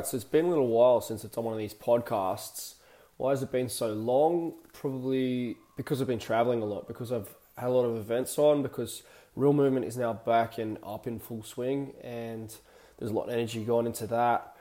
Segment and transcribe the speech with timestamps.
[0.00, 2.74] right, so it's been a little while since it's on one of these podcasts.
[3.18, 4.54] Why has it been so long?
[4.72, 8.62] Probably because I've been traveling a lot, because I've had a lot of events on,
[8.62, 9.02] because
[9.36, 12.54] Real Movement is now back and up in full swing, and
[12.98, 14.56] there's a lot of energy going into that.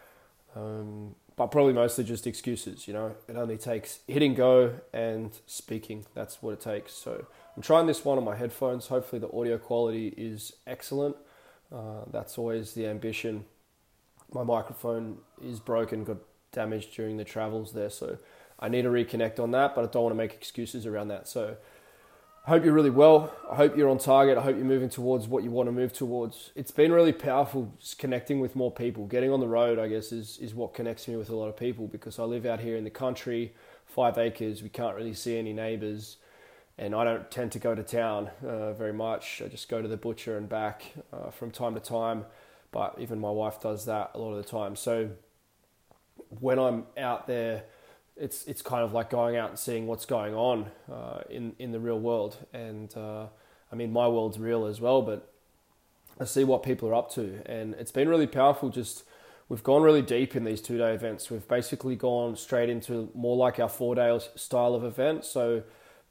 [0.56, 3.16] Um, but probably mostly just excuses, you know.
[3.30, 6.06] It only takes hit and go and speaking.
[6.14, 6.92] That's what it takes.
[6.92, 7.26] So
[7.56, 8.88] I'm trying this one on my headphones.
[8.88, 11.16] Hopefully, the audio quality is excellent.
[11.74, 13.46] Uh, that's always the ambition.
[14.32, 16.18] My microphone is broken, got
[16.52, 18.18] damaged during the travels there, so
[18.60, 21.28] I need to reconnect on that, but I don't want to make excuses around that.
[21.28, 21.56] So
[22.46, 23.34] I hope you're really well.
[23.50, 24.38] I hope you're on target.
[24.38, 26.52] I hope you're moving towards what you want to move towards.
[26.56, 29.06] It's been really powerful just connecting with more people.
[29.06, 31.56] Getting on the road, I guess, is, is what connects me with a lot of
[31.56, 33.54] people because I live out here in the country,
[33.86, 34.64] five acres.
[34.64, 36.18] We can't really see any neighbors.
[36.78, 39.42] And I don't tend to go to town uh, very much.
[39.46, 42.26] I just go to the butcher and back uh, from time to time.
[42.72, 44.76] But even my wife does that a lot of the time.
[44.76, 45.12] So
[46.30, 47.64] when I'm out there,
[48.16, 51.72] it's it's kind of like going out and seeing what's going on uh, in in
[51.72, 52.38] the real world.
[52.54, 53.28] And uh,
[53.72, 55.32] I mean, my world's real as well, but
[56.20, 58.70] I see what people are up to, and it's been really powerful.
[58.70, 59.04] Just
[59.48, 61.32] we've gone really deep in these two day events.
[61.32, 65.26] We've basically gone straight into more like our four day style of event.
[65.26, 65.64] So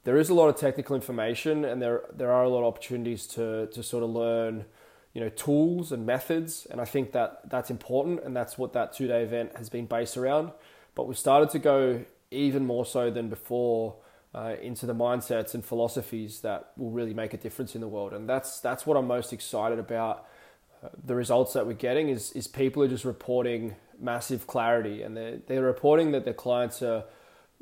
[0.03, 3.27] there is a lot of technical information, and there there are a lot of opportunities
[3.27, 4.65] to to sort of learn
[5.13, 8.93] you know tools and methods and i think that that's important and that's what that
[8.93, 10.51] two day event has been based around
[10.95, 13.95] but we've started to go even more so than before
[14.33, 18.13] uh, into the mindsets and philosophies that will really make a difference in the world.
[18.13, 20.25] And that's that's what I'm most excited about.
[20.83, 25.17] Uh, the results that we're getting is is people are just reporting massive clarity, and
[25.17, 27.05] they're they're reporting that their clients are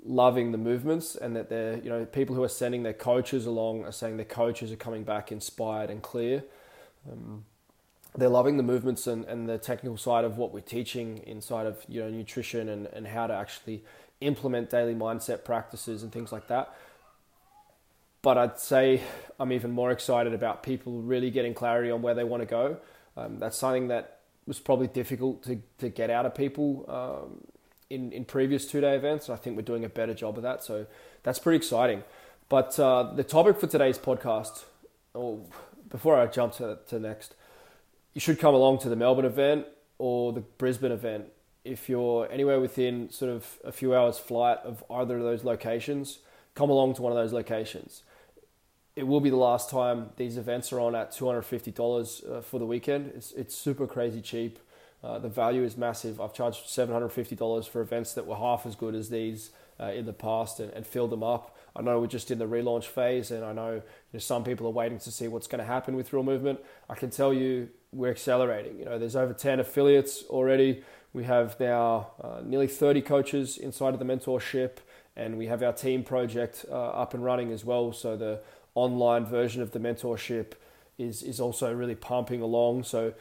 [0.04, 3.86] loving the movements, and that they're you know people who are sending their coaches along
[3.86, 6.44] are saying their coaches are coming back inspired and clear.
[7.12, 7.46] Um,
[8.16, 11.84] they're loving the movements and, and the technical side of what we're teaching inside of
[11.88, 13.84] you know nutrition and, and how to actually
[14.22, 16.74] implement daily mindset practices and things like that.
[18.22, 19.02] But I'd say
[19.40, 22.78] I'm even more excited about people really getting clarity on where they want to go.
[23.16, 27.42] Um, that's something that was probably difficult to, to get out of people um,
[27.90, 29.30] in, in previous two day events.
[29.30, 30.64] I think we're doing a better job of that.
[30.64, 30.88] So
[31.24, 32.04] that's pretty exciting.
[32.50, 34.64] But uh, the topic for today's podcast,
[35.14, 35.42] or
[35.90, 37.36] before I jump to, to next,
[38.14, 39.68] you should come along to the Melbourne event
[39.98, 41.26] or the Brisbane event.
[41.64, 46.20] If you're anywhere within sort of a few hours flight of either of those locations,
[46.56, 48.04] come along to one of those locations.
[48.96, 52.66] It will be the last time these events are on at $250 uh, for the
[52.66, 53.12] weekend.
[53.16, 54.60] It's, it's super crazy cheap.
[55.04, 56.20] Uh, the value is massive.
[56.20, 60.14] I've charged $750 for events that were half as good as these uh, in the
[60.14, 61.56] past and, and filled them up.
[61.78, 63.82] I know we're just in the relaunch phase, and I know you
[64.14, 66.60] know, some people are waiting to see what's going to happen with Real Movement.
[66.90, 68.80] I can tell you we're accelerating.
[68.80, 70.84] You know, there's over 10 affiliates already.
[71.14, 74.78] We have now uh, nearly 30 coaches inside of the mentorship,
[75.16, 77.94] and we have our team project uh, up and running as well.
[77.94, 78.42] So the
[78.74, 80.54] online version of the mentorship
[80.98, 82.84] is is also really pumping along.
[82.84, 83.14] So,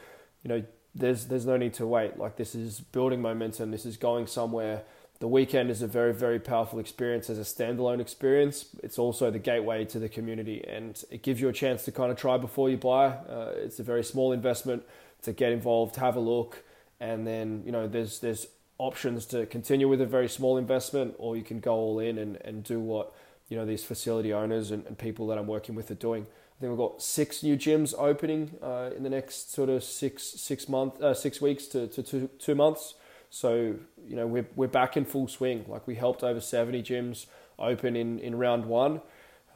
[0.43, 2.19] you know, there's there's no need to wait.
[2.19, 3.71] Like this is building momentum.
[3.71, 4.83] This is going somewhere
[5.19, 8.67] the weekend is a very, very powerful experience as a standalone experience.
[8.83, 12.11] It's also the gateway to the community and it gives you a chance to kind
[12.11, 13.07] of try before you buy.
[13.07, 14.83] Uh, it's a very small investment
[15.23, 16.63] to get involved, have a look,
[17.01, 21.37] and then, you know, there's, there's options to continue with a very small investment or
[21.37, 23.15] you can go all in and, and do what,
[23.49, 26.23] you know, these facility owners and, and people that I'm working with are doing.
[26.25, 30.23] I think we've got six new gyms opening uh, in the next sort of six,
[30.23, 32.95] six month, uh, six weeks to, to two, two months.
[33.37, 33.75] So,
[34.09, 35.67] you know, we're, we're back in full swing.
[35.69, 37.27] Like we helped over 70 gyms
[37.59, 39.03] open in, in round one.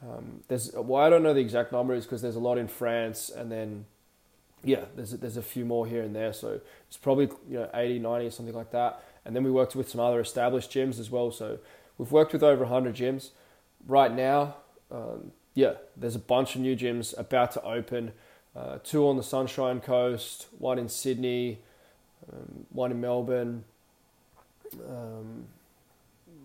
[0.03, 2.67] Um, there's why I don't know the exact number is because there's a lot in
[2.67, 3.85] France and then,
[4.63, 6.31] yeah, there's a, there's a few more here and there.
[6.31, 9.03] So it's probably, you know, 80, 90 or something like that.
[9.25, 11.31] And then we worked with some other established gyms as well.
[11.31, 11.57] So
[11.97, 13.29] we've worked with over 100 gyms.
[13.87, 14.57] Right now,
[14.91, 18.11] um, yeah, there's a bunch of new gyms about to open.
[18.55, 21.61] Uh, two on the Sunshine Coast, one in Sydney,
[22.31, 23.63] um, one in Melbourne.
[24.75, 25.45] Um,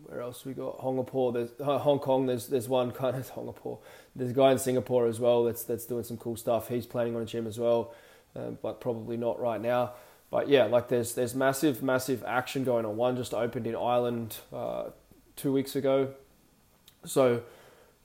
[0.05, 1.33] where else we got Hongapore?
[1.33, 2.27] There's uh, Hong Kong.
[2.27, 3.79] There's there's one kind of Hongapore.
[4.15, 6.69] There's a guy in Singapore as well that's that's doing some cool stuff.
[6.69, 7.93] He's planning on a gym as well,
[8.35, 9.93] um, but probably not right now.
[10.31, 12.97] But yeah, like there's there's massive massive action going on.
[12.97, 14.91] One just opened in Ireland uh,
[15.35, 16.15] two weeks ago,
[17.05, 17.43] so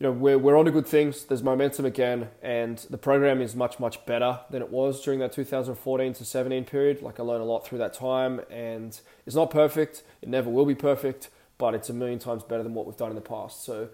[0.02, 1.26] you know, we're, we're on to good things.
[1.26, 5.32] There's momentum again, and the program is much, much better than it was during that
[5.32, 7.04] 2014 to 17 period.
[7.04, 10.02] Like, I learned a lot through that time, and it's not perfect.
[10.24, 13.12] It never will be perfect, but it's a million times better than what we've done
[13.12, 13.64] in the past.
[13.64, 13.90] So,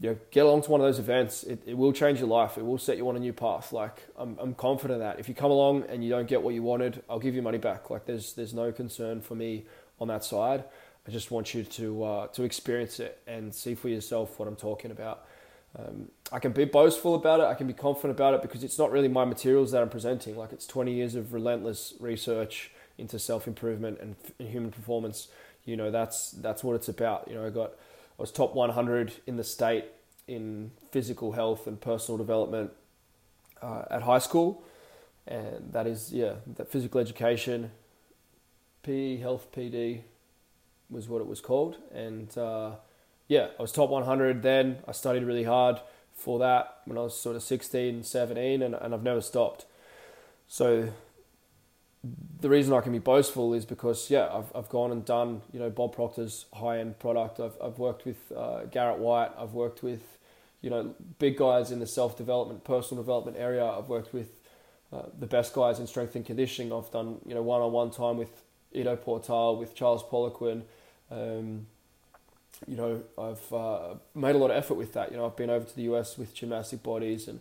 [0.00, 1.44] you know, get along to one of those events.
[1.44, 2.58] It, it will change your life.
[2.58, 3.72] It will set you on a new path.
[3.72, 6.64] Like, I'm, I'm confident that if you come along and you don't get what you
[6.64, 7.88] wanted, I'll give you money back.
[7.88, 9.66] Like, there's, there's no concern for me
[10.00, 10.64] on that side.
[11.06, 14.56] I just want you to uh, to experience it and see for yourself what I'm
[14.56, 15.26] talking about.
[15.78, 17.44] Um, I can be boastful about it.
[17.44, 20.36] I can be confident about it because it's not really my materials that I'm presenting.
[20.36, 25.28] Like it's 20 years of relentless research into self improvement and, and human performance.
[25.64, 27.26] You know, that's that's what it's about.
[27.28, 29.86] You know, I got I was top 100 in the state
[30.28, 32.70] in physical health and personal development
[33.62, 34.62] uh, at high school,
[35.26, 37.70] and that is yeah, that physical education,
[38.82, 40.02] PE health PD
[40.90, 42.72] was what it was called, and uh,
[43.32, 44.82] yeah, I was top 100 then.
[44.86, 45.80] I studied really hard
[46.14, 49.64] for that when I was sort of 16, 17, and, and I've never stopped.
[50.48, 50.90] So
[52.40, 55.60] the reason I can be boastful is because yeah, I've I've gone and done you
[55.60, 57.40] know Bob Proctor's high end product.
[57.40, 59.30] I've I've worked with uh, Garrett White.
[59.38, 60.18] I've worked with
[60.60, 63.64] you know big guys in the self development, personal development area.
[63.64, 64.40] I've worked with
[64.92, 66.70] uh, the best guys in strength and conditioning.
[66.70, 68.42] I've done you know one on one time with
[68.72, 70.64] Ido Portal, with Charles Poliquin.
[71.10, 71.66] Um,
[72.66, 75.10] you know, I've uh, made a lot of effort with that.
[75.10, 77.40] You know, I've been over to the US with gymnastic bodies and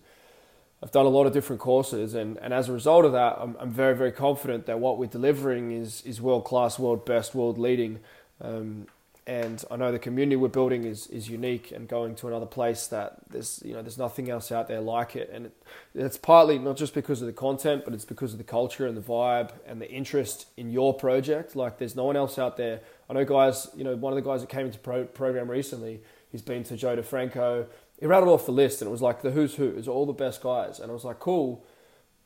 [0.83, 3.55] I've done a lot of different courses, and, and as a result of that, I'm,
[3.59, 7.59] I'm very, very confident that what we're delivering is, is world class, world best, world
[7.59, 7.99] leading.
[8.41, 8.87] Um,
[9.27, 12.87] and I know the community we're building is, is unique and going to another place
[12.87, 15.63] that there's you know there's nothing else out there like it and it,
[15.93, 18.97] it's partly not just because of the content but it's because of the culture and
[18.97, 22.79] the vibe and the interest in your project like there's no one else out there
[23.11, 26.01] I know guys you know one of the guys that came into pro- program recently
[26.31, 27.67] he's been to Joe DeFranco
[28.01, 29.67] he rattled off the list and it was like the who's who.
[29.67, 30.79] It was all the best guys.
[30.79, 31.63] And I was like, cool.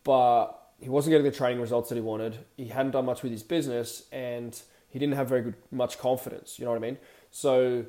[0.06, 2.38] But he wasn't getting the training results that he wanted.
[2.56, 6.58] He hadn't done much with his business and he didn't have very good, much confidence.
[6.58, 6.98] You know what I mean?
[7.30, 7.86] So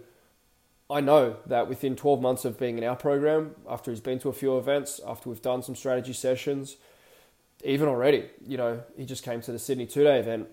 [0.91, 4.31] I know that within 12 months of being in our program, after he's been to
[4.31, 6.79] a few events, after we've done some strategy sessions,
[7.65, 10.49] even already, you know, he just came to the Sydney two day event.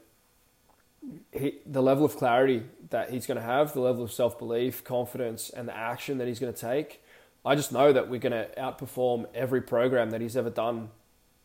[1.31, 4.83] He, the level of clarity that he's going to have, the level of self belief,
[4.83, 7.01] confidence, and the action that he's going to take
[7.45, 10.89] I just know that we're going to outperform every program that he's ever done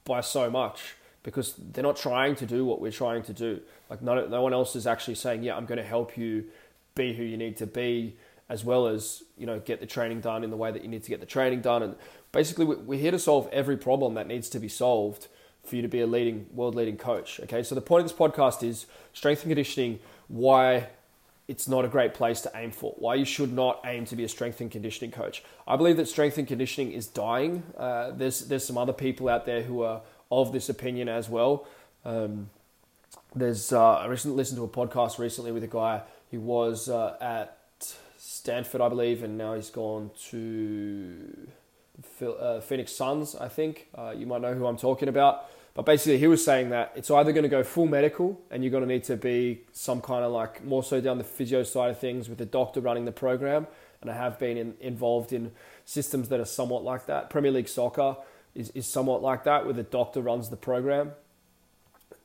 [0.05, 0.94] by so much
[1.25, 3.60] because they're not trying to do what we're trying to do.
[3.90, 6.44] Like no, no one else is actually saying, "Yeah, I'm going to help you
[6.94, 8.16] be who you need to be,"
[8.49, 11.02] as well as you know get the training done in the way that you need
[11.02, 11.82] to get the training done.
[11.82, 11.96] And
[12.31, 15.26] basically, we're here to solve every problem that needs to be solved
[15.69, 17.41] for you to be a leading world leading coach.
[17.41, 20.00] Okay, so the point of this podcast is strength and conditioning.
[20.29, 20.88] Why
[21.49, 22.94] it's not a great place to aim for.
[22.99, 25.43] Why you should not aim to be a strength and conditioning coach.
[25.67, 27.62] I believe that strength and conditioning is dying.
[27.76, 31.67] Uh, there's there's some other people out there who are of this opinion as well.
[32.05, 32.50] Um,
[33.35, 37.17] there's uh, I recently listened to a podcast recently with a guy who was uh,
[37.21, 37.56] at
[38.19, 41.49] Stanford, I believe, and now he's gone to
[42.23, 43.35] uh, Phoenix Suns.
[43.37, 45.47] I think uh, you might know who I'm talking about.
[45.79, 48.73] But basically, he was saying that it's either going to go full medical and you're
[48.73, 51.91] going to need to be some kind of like more so down the physio side
[51.91, 53.69] of things with a doctor running the program.
[54.00, 55.53] And I have been in, involved in
[55.85, 57.31] systems that are somewhat like that.
[57.31, 58.17] Premier League soccer
[58.56, 61.12] is, is somewhat like that, where the doctor runs the program.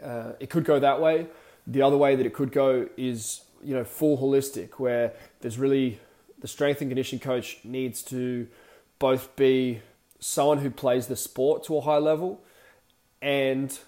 [0.02, 1.28] Uh, it could go that way.
[1.68, 6.00] The other way that it could go is, you know, full holistic, where there's really
[6.40, 8.48] the strength and conditioning coach needs to
[9.04, 9.82] both be
[10.22, 12.42] someone who plays the sport to a high level
[13.22, 13.80] and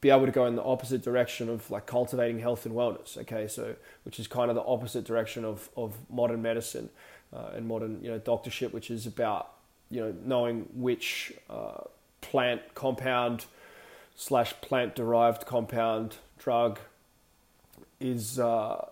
[0.00, 3.18] be able to go in the opposite direction of like cultivating health and wellness.
[3.18, 6.88] Okay, so which is kind of the opposite direction of of modern medicine
[7.30, 9.52] uh, and modern you know doctorship, which is about
[9.90, 11.82] you know knowing which uh,
[12.22, 13.44] plant compound
[14.16, 16.78] slash plant derived compound drug
[18.00, 18.82] is uh,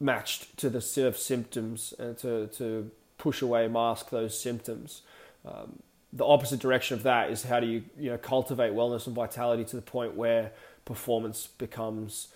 [0.00, 5.02] matched to the set of symptoms and to to push away mask those symptoms.
[5.44, 5.80] Um,
[6.12, 9.64] the opposite direction of that is how do you you know cultivate wellness and vitality
[9.64, 10.52] to the point where
[10.84, 12.28] performance becomes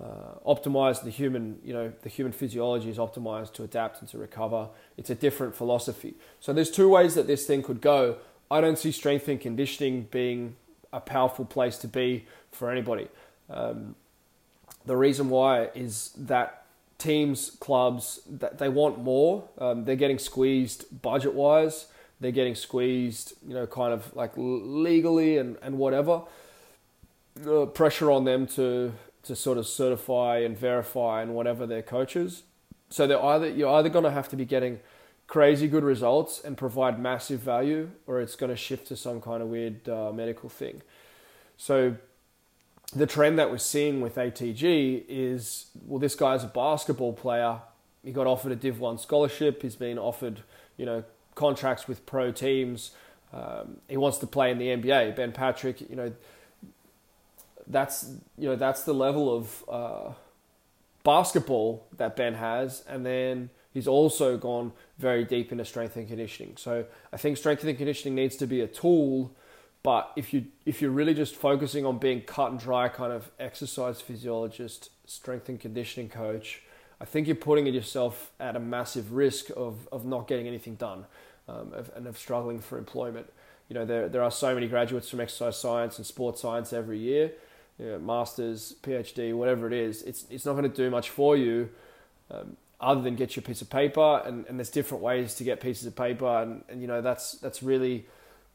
[0.00, 1.02] uh, optimized.
[1.02, 4.68] The human you know the human physiology is optimized to adapt and to recover.
[4.96, 6.14] It's a different philosophy.
[6.40, 8.18] So there's two ways that this thing could go.
[8.50, 10.56] I don't see strength and conditioning being
[10.92, 13.08] a powerful place to be for anybody.
[13.50, 13.96] Um,
[14.84, 16.64] the reason why is that
[16.98, 19.48] teams, clubs, that they want more.
[19.58, 21.86] Um, they're getting squeezed budget wise
[22.20, 26.22] they're getting squeezed, you know, kind of like legally and, and whatever.
[27.46, 28.92] Uh, pressure on them to
[29.22, 32.44] to sort of certify and verify and whatever their coaches.
[32.88, 34.80] So they're either you're either going to have to be getting
[35.26, 39.42] crazy good results and provide massive value, or it's going to shift to some kind
[39.42, 40.82] of weird uh, medical thing.
[41.56, 41.96] So
[42.94, 47.60] the trend that we're seeing with ATG is well, this guy's a basketball player.
[48.04, 49.62] He got offered a Div One scholarship.
[49.62, 50.42] He's been offered,
[50.76, 51.04] you know,
[51.36, 52.90] contracts with pro teams.
[53.32, 55.14] Um, he wants to play in the NBA.
[55.14, 56.12] Ben Patrick, you know,
[57.68, 60.12] that's you know that's the level of uh,
[61.04, 66.56] basketball that Ben has, and then he's also gone very deep into strength and conditioning.
[66.56, 69.32] So I think strength and conditioning needs to be a tool,
[69.82, 73.30] but if you if you're really just focusing on being cut and dry kind of
[73.38, 76.62] exercise physiologist, strength and conditioning coach,
[77.00, 81.04] I think you're putting yourself at a massive risk of, of not getting anything done
[81.48, 83.30] um, of, and of struggling for employment.
[83.68, 86.98] You know, there, there are so many graduates from exercise science and sports science every
[86.98, 87.32] year,
[87.78, 90.02] you know, masters, PhD, whatever it is.
[90.02, 91.68] It's, it's not going to do much for you
[92.30, 94.22] um, other than get you a piece of paper.
[94.24, 96.42] And, and there's different ways to get pieces of paper.
[96.42, 98.06] And, and, you know, that's, that's really,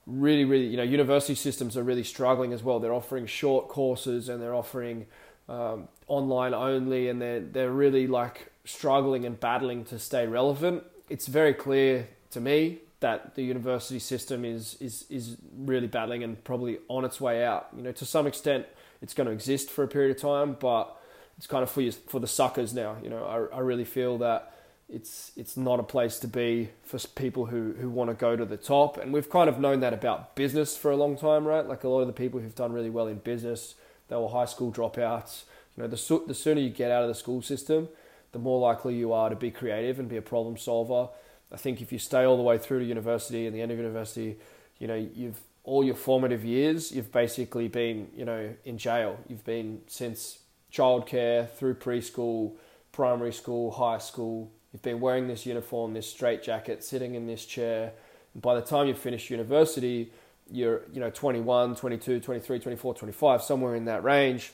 [0.08, 2.80] really, really, you know, university systems are really struggling as well.
[2.80, 5.06] They're offering short courses and they're offering
[5.52, 10.84] um, online only, and they're they're really like struggling and battling to stay relevant.
[11.10, 16.42] It's very clear to me that the university system is is is really battling and
[16.44, 17.68] probably on its way out.
[17.76, 18.66] You know, to some extent,
[19.02, 20.96] it's going to exist for a period of time, but
[21.38, 22.96] it's kind of for you, for the suckers now.
[23.04, 24.54] You know, I, I really feel that
[24.88, 28.46] it's it's not a place to be for people who who want to go to
[28.46, 28.98] the top.
[28.98, 31.68] And we've kind of known that about business for a long time, right?
[31.68, 33.76] Like a lot of the people who've done really well in business,
[34.12, 35.44] they were high school dropouts.
[35.76, 37.88] You know, the the sooner you get out of the school system,
[38.34, 41.08] the more likely you are to be creative and be a problem solver.
[41.52, 43.78] I think if you stay all the way through to university and the end of
[43.78, 44.38] university,
[44.80, 49.18] you know, you've all your formative years, you've basically been, you know, in jail.
[49.30, 50.40] You've been since
[50.74, 52.54] childcare through preschool,
[52.92, 54.52] primary school, high school.
[54.74, 57.94] You've been wearing this uniform, this straight jacket, sitting in this chair.
[58.34, 60.12] And by the time you finish university,
[60.52, 64.52] you're, you know, 21, 22, 23, 24, 25, somewhere in that range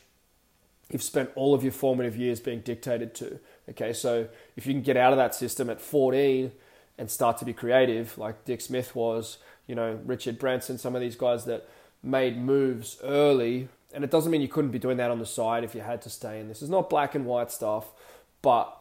[0.92, 3.40] you've spent all of your formative years being dictated to.
[3.70, 6.52] Okay, so if you can get out of that system at 14
[6.98, 9.38] and start to be creative, like Dick Smith was,
[9.68, 11.68] you know, Richard Branson, some of these guys that
[12.02, 15.64] made moves early, and it doesn't mean you couldn't be doing that on the side
[15.64, 16.48] if you had to stay in.
[16.48, 17.88] This is not black and white stuff,
[18.42, 18.74] but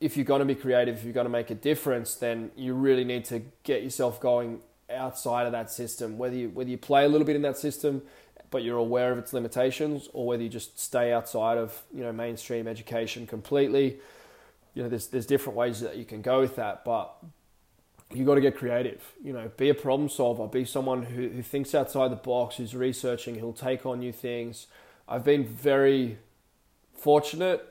[0.00, 2.74] if you're going to be creative, if you're going to make a difference, then you
[2.74, 4.60] really need to get yourself going
[4.92, 6.18] outside of that system.
[6.18, 8.02] Whether you whether you play a little bit in that system
[8.52, 12.12] but you're aware of its limitations, or whether you just stay outside of you know
[12.12, 13.96] mainstream education completely.
[14.74, 17.12] You know, there's there's different ways that you can go with that, but
[18.12, 19.02] you got to get creative.
[19.24, 20.46] You know, be a problem solver.
[20.46, 24.66] Be someone who, who thinks outside the box, who's researching, who'll take on new things.
[25.08, 26.18] I've been very
[26.94, 27.66] fortunate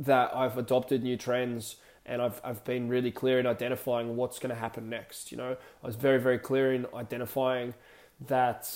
[0.00, 1.76] that I've adopted new trends
[2.06, 5.30] and I've, I've been really clear in identifying what's going to happen next.
[5.30, 7.74] You know, I was very, very clear in identifying
[8.28, 8.68] that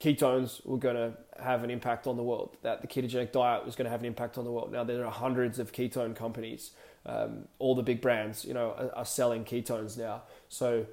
[0.00, 1.12] ketones were going to
[1.42, 4.06] have an impact on the world, that the ketogenic diet was going to have an
[4.06, 4.72] impact on the world.
[4.72, 6.70] Now, there are hundreds of ketone companies.
[7.06, 10.22] Um, all the big brands, you know, are, are, selling ketones now.
[10.50, 10.86] So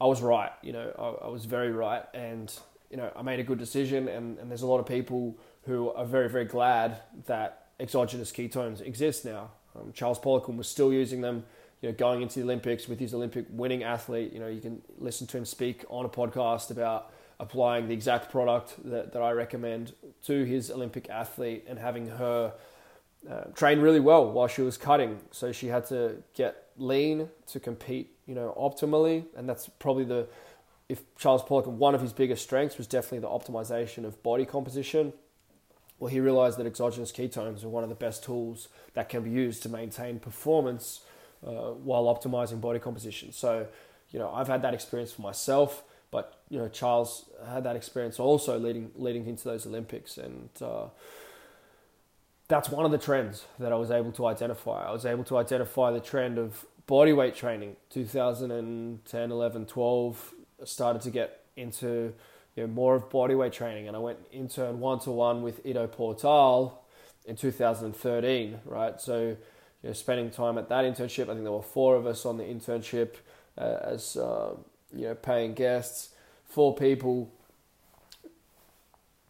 [0.00, 2.02] I was right, you know, I, I, was very right.
[2.14, 2.52] And,
[2.90, 4.08] you know, I made a good decision.
[4.08, 8.80] And, and there's a lot of people who are very, very glad that exogenous ketones
[8.80, 9.50] exist now.
[9.76, 11.44] Um, Charles Poliquin was still using them,
[11.80, 14.32] you know, going into the Olympics with his Olympic winning athlete.
[14.32, 18.30] You know, you can listen to him speak on a podcast about applying the exact
[18.30, 19.94] product that, that I recommend
[20.26, 22.52] to his Olympic athlete and having her
[23.28, 25.18] uh, train really well while she was cutting.
[25.30, 30.28] So she had to get lean to compete, you know, optimally, and that's probably the
[30.88, 35.12] if Charles Poliquin one of his biggest strengths was definitely the optimization of body composition.
[36.02, 39.30] Well, he realized that exogenous ketones are one of the best tools that can be
[39.30, 41.02] used to maintain performance
[41.46, 43.30] uh, while optimizing body composition.
[43.30, 43.68] So,
[44.10, 45.84] you know, I've had that experience for myself.
[46.10, 50.86] But you know, Charles had that experience also leading leading into those Olympics, and uh,
[52.48, 54.84] that's one of the trends that I was able to identify.
[54.84, 57.76] I was able to identify the trend of body weight training.
[57.90, 62.12] 2010, 11, 12 started to get into
[62.56, 65.86] you know, more of bodyweight training, and I went intern one to one with Ido
[65.86, 66.82] Portal
[67.24, 68.60] in 2013.
[68.64, 69.36] Right, so
[69.82, 71.24] you know, spending time at that internship.
[71.24, 73.14] I think there were four of us on the internship
[73.56, 74.54] uh, as uh,
[74.94, 76.10] you know, paying guests,
[76.44, 77.32] four people.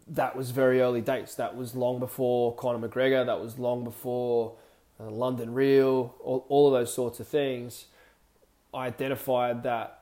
[0.09, 1.37] That was very early dates.
[1.37, 3.25] That was long before Conor McGregor.
[3.25, 4.57] That was long before
[5.00, 6.14] uh, London Real.
[6.21, 7.87] All, all of those sorts of things.
[8.75, 10.01] I identified that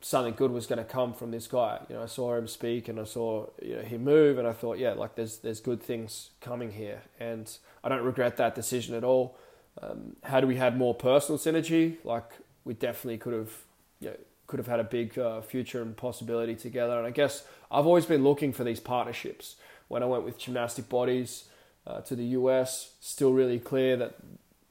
[0.00, 1.80] something good was going to come from this guy.
[1.88, 4.52] You know, I saw him speak and I saw you know him move, and I
[4.52, 7.50] thought, yeah, like there's there's good things coming here, and
[7.84, 9.36] I don't regret that decision at all.
[9.80, 12.30] Um, had we had more personal synergy, like
[12.64, 13.52] we definitely could have,
[14.00, 14.16] you know,
[14.46, 16.98] could have had a big uh, future and possibility together.
[16.98, 19.56] And I guess I've always been looking for these partnerships.
[19.88, 21.44] When I went with gymnastic bodies
[21.86, 24.16] uh, to the US, still really clear that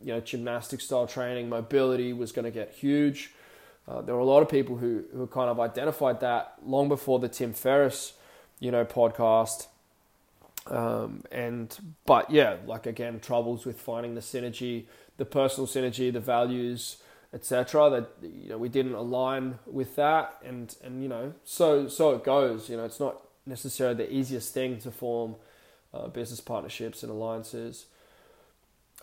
[0.02, 3.32] you know gymnastic style training, mobility was going to get huge.
[3.90, 7.18] Uh, there were a lot of people who who kind of identified that long before
[7.20, 8.14] the Tim Ferriss,
[8.60, 9.68] you know, podcast.
[10.68, 14.86] Um, and but yeah, like again, troubles with finding the synergy,
[15.18, 16.98] the personal synergy, the values,
[17.34, 17.90] etc.
[17.90, 22.24] That you know we didn't align with that, and and you know so so it
[22.24, 22.70] goes.
[22.70, 25.36] You know, it's not necessarily the easiest thing to form
[25.94, 27.88] uh, business partnerships and alliances.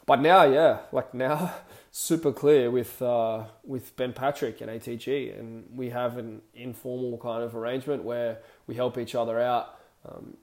[0.07, 1.53] But now, yeah, like now,
[1.99, 7.43] super clear with uh, with Ben Patrick and ATG, and we have an informal kind
[7.43, 9.79] of arrangement where we help each other out.
[10.07, 10.37] Um,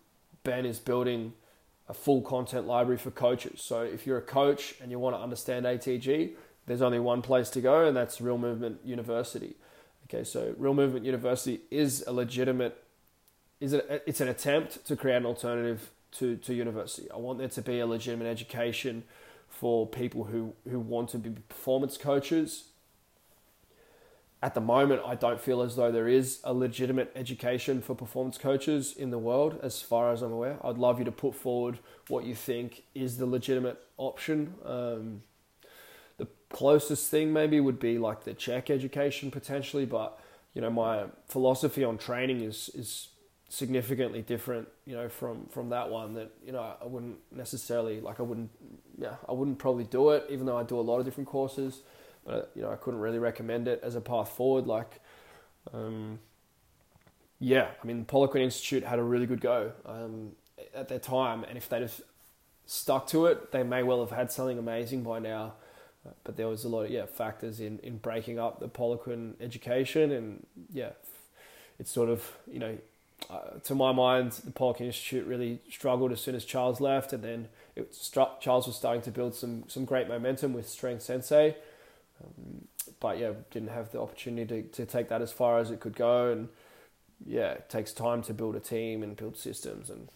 [0.44, 1.34] Ben is building
[1.88, 3.62] a full content library for coaches.
[3.62, 6.32] So if you're a coach and you want to understand ATG,
[6.66, 9.56] there's only one place to go, and that's Real Movement University.
[10.06, 12.84] Okay, so Real Movement University is a legitimate,
[13.60, 14.04] is it?
[14.08, 17.12] It's an attempt to create an alternative to to university.
[17.12, 19.04] I want there to be a legitimate education
[19.60, 22.66] for people who who want to be performance coaches
[24.44, 28.38] at the moment, I don't feel as though there is a legitimate education for performance
[28.38, 30.58] coaches in the world, as far as I'm aware.
[30.62, 31.80] I'd love you to put forward
[32.10, 34.56] what you think is the legitimate option.
[34.66, 35.24] Um,
[36.18, 40.20] the closest thing maybe would be like the CHEK education potentially, but
[40.54, 43.08] you know my philosophy on training is is
[43.48, 44.68] significantly different.
[44.86, 48.52] You know from from that one that you know I wouldn't necessarily like I wouldn't
[48.98, 51.82] yeah I wouldn't probably do it, even though I do a lot of different courses
[52.26, 54.68] but you know I couldn't really recommend it as a path forward.
[54.68, 55.00] Like,
[55.74, 56.20] um,
[57.40, 60.32] yeah, I mean, Poliquin Institute had a really good go um,
[60.74, 62.02] at their time, and if they'd have
[62.66, 65.54] stuck to it, they may well have had something amazing by now.
[66.26, 70.12] But there was a lot of yeah factors in, in breaking up the Poliquin education,
[70.12, 70.92] and yeah,
[71.80, 72.78] it's sort of you know
[73.30, 77.24] uh, to my mind, the Poliquin Institute really struggled as soon as Charles left, and
[77.24, 77.96] then it
[78.40, 81.56] Charles was starting to build some some great momentum with Strength Sensei,
[82.24, 82.68] um,
[83.00, 85.96] but yeah, didn't have the opportunity to, to take that as far as it could
[85.96, 86.32] go.
[86.32, 86.50] And
[87.26, 89.90] yeah, it takes time to build a team and build systems.
[89.90, 90.10] And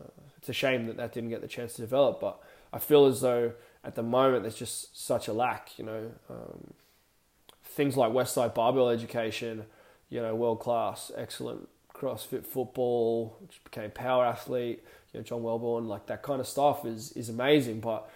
[0.00, 2.20] uh, it's a shame that that didn't get the chance to develop.
[2.20, 2.40] But
[2.72, 3.52] I feel as though
[3.82, 6.10] at the moment there's just such a lack, you know.
[6.28, 6.74] Um,
[7.64, 9.64] things like Westside Barbell Education,
[10.10, 11.68] you know, world class, excellent
[12.00, 14.82] CrossFit football, which became Power Athlete,
[15.12, 17.80] you know, John Welbourn, like that kind of stuff is, is amazing.
[17.80, 18.08] But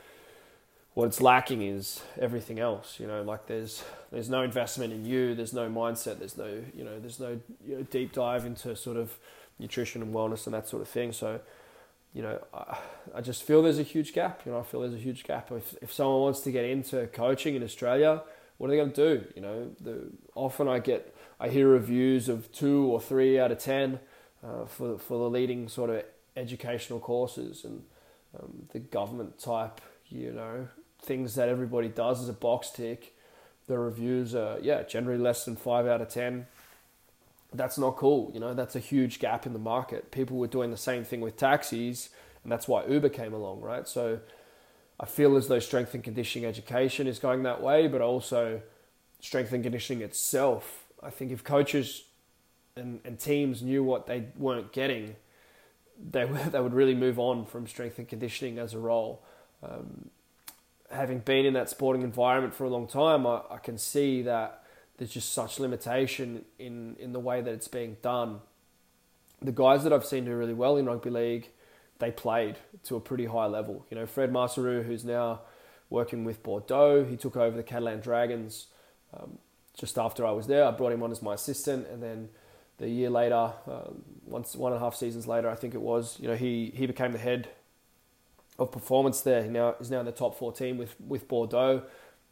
[0.95, 2.99] what it's lacking is everything else.
[2.99, 5.35] You know, like there's there's no investment in you.
[5.35, 6.19] There's no mindset.
[6.19, 9.19] There's no you know there's no you know, deep dive into sort of
[9.59, 11.13] nutrition and wellness and that sort of thing.
[11.13, 11.41] So,
[12.13, 12.79] you know, I,
[13.15, 14.43] I just feel there's a huge gap.
[14.47, 15.51] You know, I feel there's a huge gap.
[15.53, 18.23] If if someone wants to get into coaching in Australia,
[18.59, 19.27] what are they going to do?
[19.35, 21.14] You know, the, often I get
[21.45, 24.01] I hear reviews of two or three out of ten
[24.43, 26.03] uh, for for the leading sort of
[26.35, 27.83] educational courses and
[28.39, 30.69] um, the government type you know
[31.03, 33.15] things that everybody does as a box tick.
[33.67, 36.47] The reviews are, yeah, generally less than five out of 10.
[37.53, 38.31] That's not cool.
[38.33, 40.11] You know, that's a huge gap in the market.
[40.11, 42.09] People were doing the same thing with taxis,
[42.43, 43.87] and that's why Uber came along, right?
[43.87, 44.21] So
[44.99, 48.63] I feel as though strength and conditioning education is going that way, but also
[49.21, 50.84] strength and conditioning itself.
[51.05, 52.05] I think if coaches
[52.77, 55.17] and, and teams knew what they weren't getting,
[55.99, 59.23] they, they would really move on from strength and conditioning as a role.
[59.63, 60.11] Um,
[60.91, 64.65] having been in that sporting environment for a long time, I, I can see that
[64.97, 68.41] there's just such limitation in, in the way that it's being done.
[69.43, 71.49] The guys that I've seen do really well in rugby league,
[71.99, 73.85] they played to a pretty high level.
[73.91, 75.41] You know, Fred Masaru, who's now
[75.91, 78.67] working with Bordeaux, he took over the Catalan Dragons
[79.13, 79.39] um,
[79.77, 80.65] just after I was there.
[80.65, 82.29] I brought him on as my assistant, and then
[82.79, 86.19] the year later, um, once one and a half seasons later, I think it was,
[86.21, 87.49] you know, he he became the head
[88.59, 89.43] of performance there.
[89.43, 91.83] He now is now in the top 14 with with Bordeaux.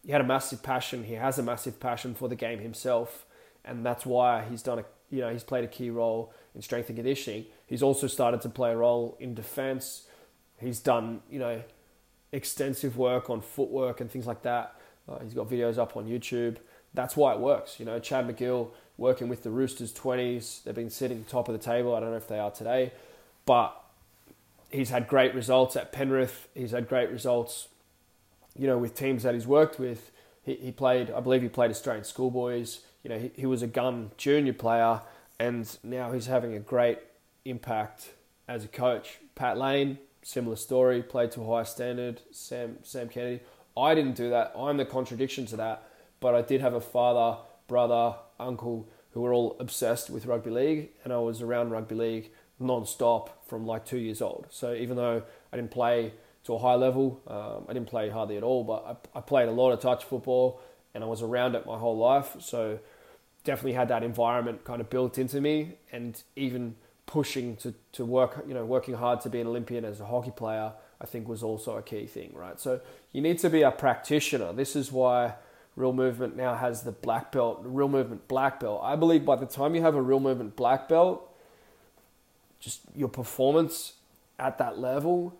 [0.05, 1.05] He had a massive passion.
[1.05, 3.24] He has a massive passion for the game himself,
[3.64, 6.88] and that's why he's done a you know he's played a key role in strength
[6.88, 7.46] and conditioning.
[7.66, 10.07] He's also started to play a role in defense.
[10.59, 11.62] He's done you know
[12.33, 14.74] extensive work on footwork and things like that.
[15.09, 16.57] Uh, he's got videos up on YouTube.
[16.94, 17.81] That's why it works.
[17.81, 20.62] You know, Chad McGill working with the Roosters 20s.
[20.62, 21.94] They've been sitting top of the table.
[21.94, 22.92] I don't know if they are today,
[23.46, 23.83] but
[24.70, 26.48] he's had great results at Penrith.
[26.55, 27.68] He's had great results,
[28.59, 30.11] you know, with teams that he's worked with.
[30.44, 32.81] He, he played, I believe, he played Australian schoolboys.
[33.02, 35.00] You know, he, he was a gun junior player,
[35.38, 36.98] and now he's having a great
[37.44, 38.11] impact
[38.48, 39.18] as a coach.
[39.35, 42.20] Pat Lane, similar story, played to a high standard.
[42.31, 43.40] Sam Sam Kennedy.
[43.76, 44.52] I didn't do that.
[44.57, 45.88] I'm the contradiction to that.
[46.22, 50.88] But I did have a father, brother, uncle who were all obsessed with rugby league,
[51.04, 54.46] and I was around rugby league non-stop from like two years old.
[54.50, 56.12] So even though I didn't play
[56.44, 59.48] to a high level, um, I didn't play hardly at all, but I, I, played
[59.48, 60.61] a lot of touch football
[60.94, 62.37] and I was around it my whole life.
[62.38, 62.78] So
[63.44, 65.72] definitely had that environment kind of built into me.
[65.90, 70.00] And even pushing to, to work, you know, working hard to be an Olympian as
[70.00, 72.58] a hockey player, I think was also a key thing, right?
[72.61, 72.80] So
[73.12, 74.52] you need to be a practitioner.
[74.52, 75.35] This is why
[75.76, 78.80] Real Movement now has the black belt, Real Movement black belt.
[78.82, 81.28] I believe by the time you have a Real Movement black belt,
[82.61, 83.94] just your performance
[84.38, 85.35] at that level,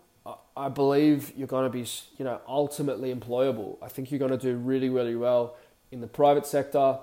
[0.55, 3.77] I believe you're going to be, you know, ultimately employable.
[3.81, 5.55] I think you're going to do really, really well
[5.91, 6.99] in the private sector.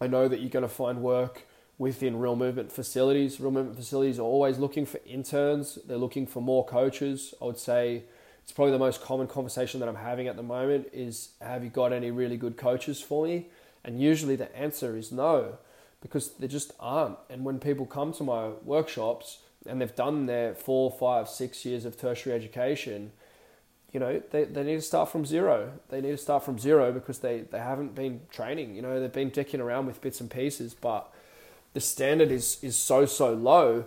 [0.00, 1.46] I know that you're going to find work
[1.78, 3.40] within Real Movement facilities.
[3.40, 5.78] Real Movement facilities are always looking for interns.
[5.86, 7.34] They're looking for more coaches.
[7.40, 8.04] I would say
[8.48, 11.68] it's probably the most common conversation that I'm having at the moment is have you
[11.68, 13.48] got any really good coaches for me?
[13.84, 15.58] And usually the answer is no,
[16.00, 17.18] because there just aren't.
[17.28, 21.84] And when people come to my workshops and they've done their four, five, six years
[21.84, 23.12] of tertiary education,
[23.92, 25.70] you know, they, they need to start from zero.
[25.90, 28.74] They need to start from zero because they, they haven't been training.
[28.74, 31.12] You know, they've been dicking around with bits and pieces, but
[31.74, 33.84] the standard is is so so low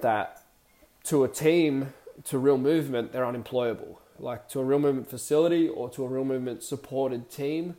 [0.00, 0.42] that
[1.04, 1.92] to a team
[2.24, 4.00] to real movement they're unemployable.
[4.18, 7.76] Like to a real movement facility or to a real movement supported team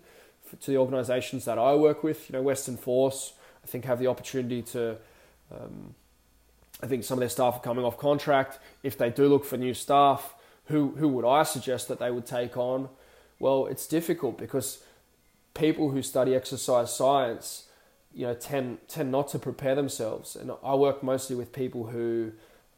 [0.61, 4.07] to the organizations that I work with you know Western Force I think have the
[4.07, 4.97] opportunity to
[5.51, 5.95] um,
[6.81, 8.59] I think some of their staff are coming off contract.
[8.81, 12.25] If they do look for new staff who who would I suggest that they would
[12.25, 12.89] take on?
[13.39, 14.83] Well it's difficult because
[15.53, 17.67] people who study exercise science
[18.13, 20.35] you know tend tend not to prepare themselves.
[20.35, 22.31] And I work mostly with people who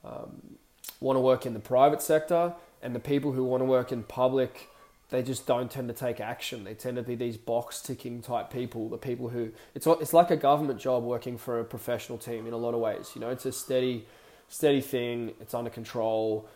[0.03, 0.54] um,
[0.99, 4.03] want to work in the private sector, and the people who want to work in
[4.03, 4.69] public,
[5.09, 6.63] they just don't tend to take action.
[6.63, 8.89] They tend to be these box ticking type people.
[8.89, 12.53] The people who it's it's like a government job working for a professional team in
[12.53, 13.11] a lot of ways.
[13.15, 14.05] You know, it's a steady
[14.49, 15.33] steady thing.
[15.41, 16.47] It's under control.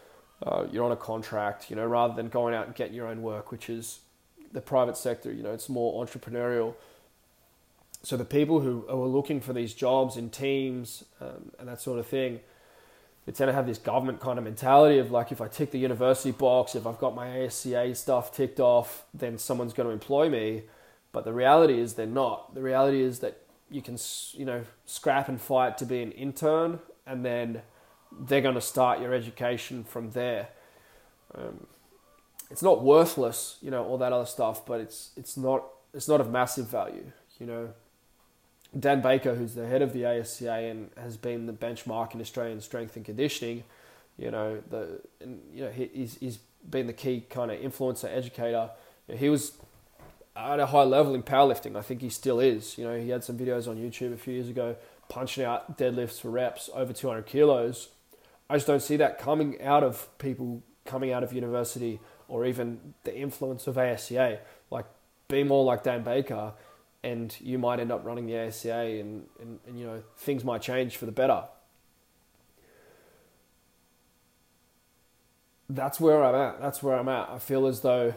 [0.41, 1.69] Uh, you're on a contract.
[1.69, 3.99] You know, rather than going out and getting your own work, which is
[4.51, 5.31] the private sector.
[5.31, 6.75] You know, it's more entrepreneurial
[8.03, 11.99] so the people who are looking for these jobs in teams um, and that sort
[11.99, 12.39] of thing,
[13.29, 15.77] they tend to have this government kind of mentality of like, if I tick the
[15.77, 20.31] university box, if I've got my ASCA stuff ticked off, then someone's going to employ
[20.31, 20.63] me.
[21.11, 22.55] But the reality is they're not.
[22.55, 23.39] The reality is that
[23.69, 23.99] you can,
[24.31, 27.61] you know, scrap and fight to be an intern, and then
[28.19, 30.47] they're going to start your education from there.
[31.35, 31.67] Um,
[32.49, 36.19] it's not worthless, you know, all that other stuff, but it's it's not it's not
[36.19, 37.69] of massive value, you know.
[38.77, 42.61] Dan Baker, who's the head of the ASCA and has been the benchmark in Australian
[42.61, 43.63] strength and conditioning,
[44.17, 45.01] you know, the
[45.53, 48.69] you know he, he's, he's been the key kind of influencer educator.
[49.07, 49.53] He was
[50.35, 51.75] at a high level in powerlifting.
[51.75, 52.77] I think he still is.
[52.77, 54.75] You know, he had some videos on YouTube a few years ago
[55.07, 57.89] punching out deadlifts for reps over 200 kilos.
[58.49, 62.93] I just don't see that coming out of people coming out of university or even
[63.03, 64.39] the influence of ASCA.
[64.69, 64.85] Like,
[65.27, 66.53] be more like Dan Baker
[67.03, 70.61] and you might end up running the ASCA and, and, and you know things might
[70.61, 71.43] change for the better.
[75.69, 76.61] That's where I'm at.
[76.61, 77.29] That's where I'm at.
[77.29, 78.13] I feel as though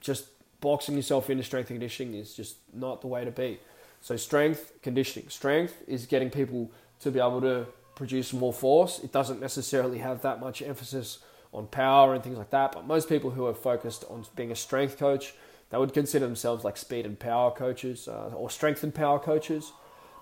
[0.00, 0.28] just
[0.60, 3.60] boxing yourself into strength and conditioning is just not the way to be.
[4.00, 5.28] So strength, conditioning.
[5.28, 8.98] Strength is getting people to be able to produce more force.
[8.98, 11.18] It doesn't necessarily have that much emphasis
[11.52, 14.56] on power and things like that, but most people who are focused on being a
[14.56, 15.34] strength coach
[15.70, 19.72] they would consider themselves like speed and power coaches uh, or strength and power coaches,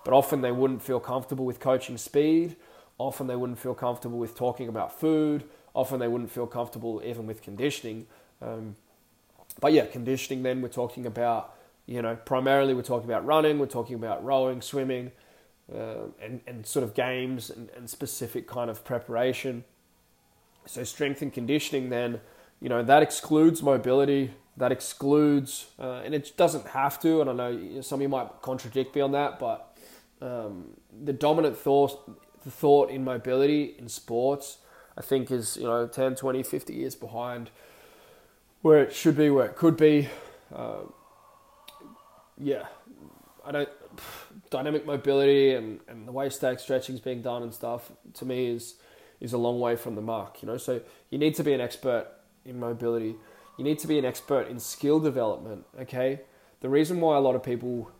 [0.03, 2.55] but often they wouldn't feel comfortable with coaching speed.
[2.97, 5.43] Often they wouldn't feel comfortable with talking about food.
[5.73, 8.07] Often they wouldn't feel comfortable even with conditioning.
[8.41, 8.75] Um,
[9.59, 10.43] but yeah, conditioning.
[10.43, 11.53] Then we're talking about
[11.85, 13.59] you know primarily we're talking about running.
[13.59, 15.11] We're talking about rowing, swimming,
[15.73, 19.63] uh, and and sort of games and, and specific kind of preparation.
[20.65, 22.21] So strength and conditioning then
[22.61, 27.21] you know that excludes mobility that excludes, uh, and it doesn't have to.
[27.21, 29.77] And I know some of you might contradict me on that, but
[30.21, 34.59] um, the dominant thought, the thought in mobility in sports,
[34.97, 37.49] I think is you know 10, 20, 50 years behind
[38.61, 40.09] where it should be, where it could be.
[40.53, 40.83] Uh,
[42.37, 42.65] yeah,
[43.45, 43.69] I don't.
[44.49, 48.47] Dynamic mobility and, and the way static stretching is being done and stuff to me
[48.47, 48.75] is
[49.19, 50.41] is a long way from the mark.
[50.41, 52.07] You know, so you need to be an expert
[52.45, 53.15] in mobility
[53.57, 56.21] you need to be an expert in skill development, okay?
[56.61, 57.91] The reason why a lot of people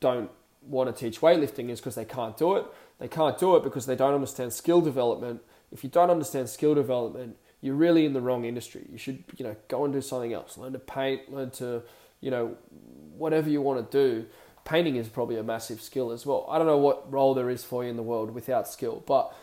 [0.00, 0.30] don't
[0.62, 2.66] want to teach weightlifting is because they can't do it.
[2.98, 5.42] They can't do it because they don't understand skill development.
[5.70, 8.86] If you don't understand skill development, you're really in the wrong industry.
[8.90, 10.56] You should, you know, go and do something else.
[10.56, 11.82] Learn to paint, learn to,
[12.20, 12.56] you know,
[13.16, 14.26] whatever you want to do.
[14.64, 16.46] Painting is probably a massive skill as well.
[16.48, 19.34] I don't know what role there is for you in the world without skill, but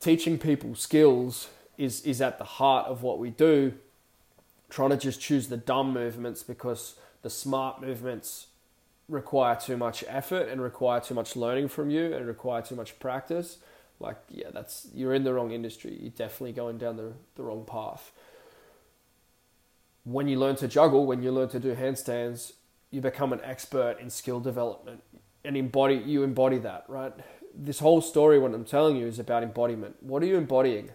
[0.00, 3.74] teaching people skills is is at the heart of what we do
[4.74, 8.48] trying to just choose the dumb movements because the smart movements
[9.08, 12.98] require too much effort and require too much learning from you and require too much
[12.98, 13.58] practice,
[14.00, 15.96] like yeah, that's you're in the wrong industry.
[16.00, 18.10] You're definitely going down the, the wrong path.
[20.02, 22.54] When you learn to juggle, when you learn to do handstands,
[22.90, 25.04] you become an expert in skill development
[25.44, 27.12] and embody you embody that, right?
[27.54, 30.02] This whole story what I'm telling you is about embodiment.
[30.02, 30.90] What are you embodying?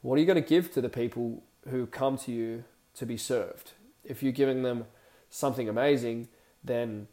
[0.00, 2.64] What are you going to give to the people who come to you
[2.98, 3.72] to be served?
[4.04, 4.86] If you're giving them
[5.30, 6.28] something amazing,
[6.62, 7.08] then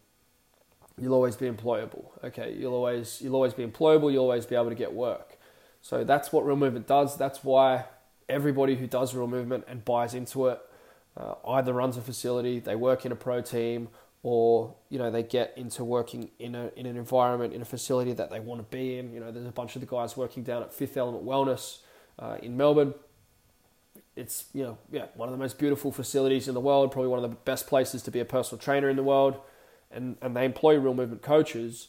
[0.99, 2.05] you'll always be employable.
[2.23, 4.11] Okay, you'll always you'll always be employable.
[4.11, 5.37] You'll always be able to get work.
[5.81, 7.17] So that's what real movement does.
[7.17, 7.85] That's why
[8.27, 10.59] everybody who does real movement and buys into it
[11.17, 13.89] uh, either runs a facility, they work in a pro team,
[14.23, 18.13] or you know they get into working in a in an environment in a facility
[18.13, 19.13] that they want to be in.
[19.13, 21.79] You know, there's a bunch of the guys working down at Fifth Element Wellness
[22.19, 22.93] uh, in Melbourne.
[24.15, 27.23] It's you know yeah one of the most beautiful facilities in the world, probably one
[27.23, 29.39] of the best places to be a personal trainer in the world
[29.91, 31.87] and, and they employ real movement coaches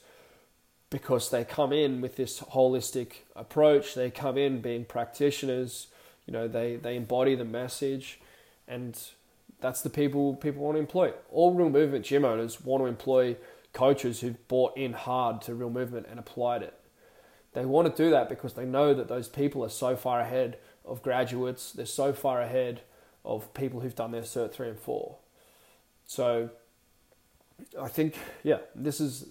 [0.90, 3.94] because they come in with this holistic approach.
[3.94, 5.88] They come in being practitioners,
[6.26, 8.20] you know, they, they embody the message
[8.68, 8.98] and
[9.60, 11.12] that's the people people want to employ.
[11.30, 13.36] All real movement gym owners want to employ
[13.72, 16.74] coaches who've bought in hard to real movement and applied it.
[17.52, 20.58] They want to do that because they know that those people are so far ahead
[20.86, 22.82] of graduates, they're so far ahead
[23.24, 25.16] of people who've done their cert three and four.
[26.06, 26.50] So
[27.80, 29.26] I think, yeah, this is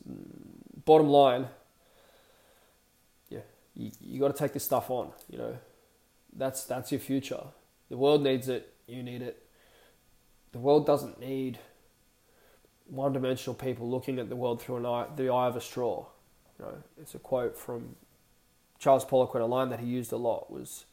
[0.83, 1.47] bottom line.
[3.29, 3.39] Yeah,
[3.73, 5.11] you, you got to take this stuff on.
[5.29, 5.57] You know,
[6.35, 7.43] that's that's your future.
[7.89, 8.73] The world needs it.
[8.87, 9.41] You need it.
[10.51, 11.59] The world doesn't need
[12.87, 16.05] one-dimensional people looking at the world through an eye, the eye of a straw.
[16.59, 17.95] You know, it's a quote from
[18.79, 19.41] Charles Poliquin.
[19.41, 20.85] A line that he used a lot was,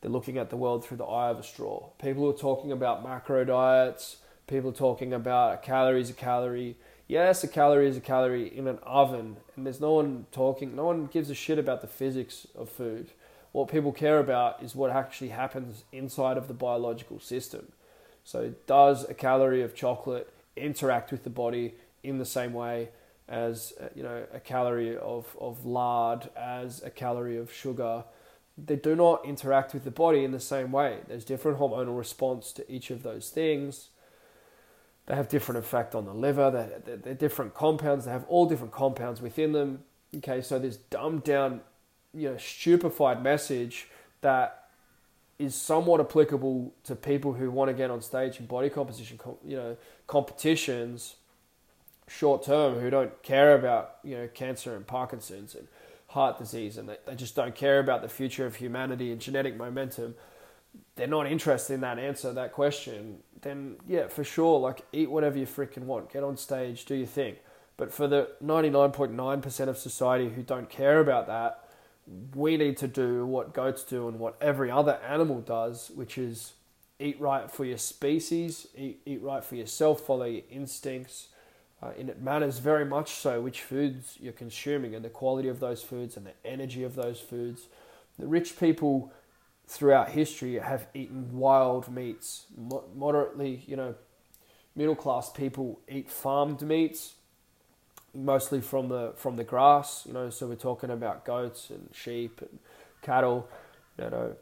[0.00, 3.02] "They're looking at the world through the eye of a straw." People are talking about
[3.02, 4.16] macro diets
[4.50, 6.76] people are talking about a calorie is a calorie.
[7.06, 10.84] Yes, a calorie is a calorie in an oven, and there's no one talking, no
[10.84, 13.12] one gives a shit about the physics of food.
[13.52, 17.72] What people care about is what actually happens inside of the biological system.
[18.24, 22.90] So, does a calorie of chocolate interact with the body in the same way
[23.28, 28.04] as uh, you know a calorie of, of lard, as a calorie of sugar?
[28.66, 30.98] They do not interact with the body in the same way.
[31.08, 33.88] There's different hormonal response to each of those things
[35.10, 36.52] they have different effect on the liver.
[36.52, 38.04] They're, they're, they're different compounds.
[38.04, 39.80] They have all different compounds within them.
[40.16, 41.62] Okay, so this dumbed down,
[42.14, 43.88] you know, stupefied message
[44.20, 44.68] that
[45.40, 49.56] is somewhat applicable to people who want to get on stage in body composition, you
[49.56, 51.16] know, competitions,
[52.06, 55.66] short term, who don't care about you know cancer and Parkinson's and
[56.10, 59.56] heart disease, and they, they just don't care about the future of humanity and genetic
[59.56, 60.14] momentum
[60.96, 65.38] they're not interested in that answer, that question, then yeah, for sure, like eat whatever
[65.38, 67.36] you freaking want, get on stage, do your thing.
[67.76, 71.64] But for the 99.9% of society who don't care about that,
[72.34, 76.52] we need to do what goats do and what every other animal does, which is
[76.98, 81.28] eat right for your species, eat, eat right for yourself, follow your instincts.
[81.82, 85.60] Uh, and it matters very much so which foods you're consuming and the quality of
[85.60, 87.68] those foods and the energy of those foods.
[88.18, 89.12] The rich people
[89.66, 92.46] throughout history have eaten wild meats.
[92.94, 93.94] Moderately, you know,
[94.74, 97.14] middle class people eat farmed meats,
[98.14, 100.04] mostly from the from the grass.
[100.06, 102.58] You know, so we're talking about goats and sheep and
[103.00, 103.48] cattle.
[103.98, 104.36] You know,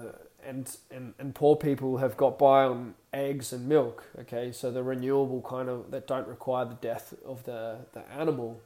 [0.00, 0.02] uh,
[0.46, 4.04] and and and poor people have got by on eggs and milk.
[4.20, 8.60] Okay, so the renewable kind of that don't require the death of the the animal.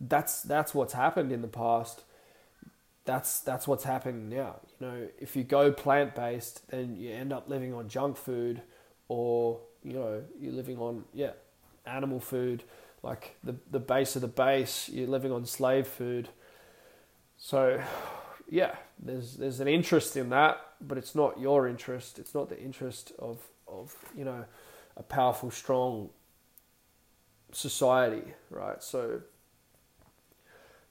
[0.00, 2.02] That's that's what's happened in the past
[3.04, 4.56] that's that's what's happening now.
[4.80, 8.62] You know, if you go plant based, then you end up living on junk food,
[9.08, 11.32] or you know, you're living on yeah,
[11.84, 12.62] animal food,
[13.02, 14.88] like the the base of the base.
[14.88, 16.28] You're living on slave food.
[17.36, 17.82] So,
[18.48, 22.18] yeah, there's there's an interest in that, but it's not your interest.
[22.18, 24.44] It's not the interest of of you know,
[24.96, 26.10] a powerful, strong
[27.52, 28.82] society, right?
[28.82, 29.20] So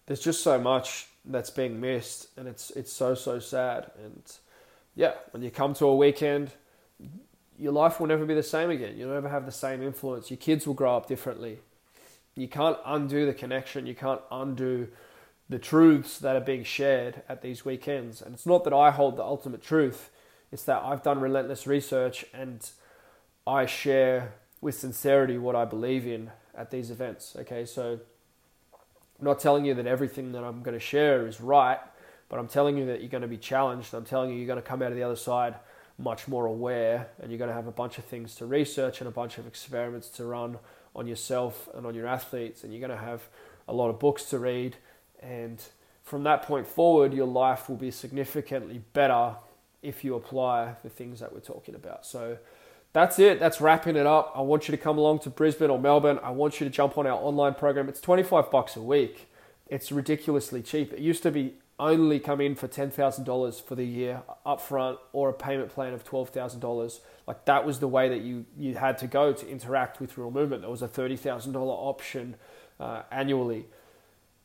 [0.06, 3.92] there's just so much that's being missed, and it's it's so so sad.
[4.04, 4.24] And
[4.96, 6.52] yeah, when you come to a weekend,
[7.58, 8.98] your life will never be the same again.
[8.98, 10.30] You'll never have the same influence.
[10.30, 11.60] Your kids will grow up differently.
[12.36, 13.86] You can't undo the connection.
[13.86, 14.88] You can't undo
[15.52, 18.22] the truths that are being shared at these weekends.
[18.22, 20.10] And it's not that I hold the ultimate truth.
[20.50, 22.68] It's that I've done relentless research and
[23.46, 27.36] I share with sincerity what I believe in at these events.
[27.38, 28.00] Okay, so
[29.20, 31.80] I'm not telling you that everything that I'm going to share is right,
[32.30, 33.94] but I'm telling you that you're going to be challenged.
[33.94, 35.56] I'm telling you you're going to come out of the other side
[35.98, 39.08] much more aware and you're going to have a bunch of things to research and
[39.10, 40.60] a bunch of experiments to run
[40.96, 43.28] on yourself and on your athletes, and you're going to have
[43.68, 44.78] a lot of books to read.
[45.22, 45.62] And
[46.04, 49.36] from that point forward, your life will be significantly better
[49.82, 52.06] if you apply the things that we're talking about.
[52.06, 52.38] So
[52.94, 53.40] that's it.
[53.40, 54.34] That's wrapping it up.
[54.36, 56.20] I want you to come along to Brisbane or Melbourne.
[56.22, 57.88] I want you to jump on our online program.
[57.88, 59.30] It's 25 bucks a week.
[59.68, 60.92] It's ridiculously cheap.
[60.92, 65.34] It used to be only come in for $10,000 for the year upfront or a
[65.34, 67.00] payment plan of $12,000.
[67.26, 70.30] Like that was the way that you, you had to go to interact with Real
[70.30, 70.62] Movement.
[70.62, 72.36] There was a $30,000 option
[72.80, 73.66] uh, annually.